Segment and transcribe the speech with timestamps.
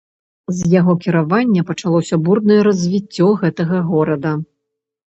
[0.59, 4.39] З яго кіравання пачалося бурнае развіццё гэтага горада.